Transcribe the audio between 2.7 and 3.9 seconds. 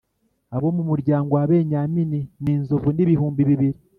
n’ibihumbi bibiri.